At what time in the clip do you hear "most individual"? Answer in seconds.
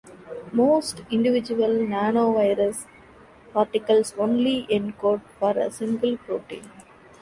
0.51-1.73